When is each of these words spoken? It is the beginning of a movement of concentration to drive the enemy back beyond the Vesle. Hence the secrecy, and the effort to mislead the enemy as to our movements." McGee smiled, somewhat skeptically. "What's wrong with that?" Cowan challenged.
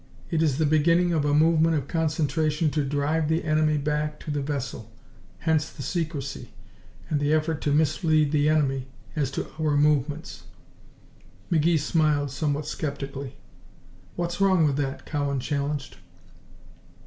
It 0.31 0.41
is 0.41 0.57
the 0.57 0.65
beginning 0.65 1.13
of 1.13 1.25
a 1.25 1.33
movement 1.35 1.75
of 1.75 1.87
concentration 1.87 2.71
to 2.71 2.83
drive 2.83 3.29
the 3.29 3.43
enemy 3.43 3.77
back 3.77 4.17
beyond 4.25 4.33
the 4.33 4.41
Vesle. 4.51 4.87
Hence 5.37 5.69
the 5.69 5.83
secrecy, 5.83 6.55
and 7.07 7.19
the 7.19 7.31
effort 7.31 7.61
to 7.61 7.71
mislead 7.71 8.31
the 8.31 8.49
enemy 8.49 8.87
as 9.15 9.29
to 9.29 9.45
our 9.59 9.77
movements." 9.77 10.45
McGee 11.51 11.77
smiled, 11.77 12.31
somewhat 12.31 12.65
skeptically. 12.65 13.35
"What's 14.15 14.41
wrong 14.41 14.65
with 14.65 14.77
that?" 14.77 15.05
Cowan 15.05 15.39
challenged. 15.39 15.97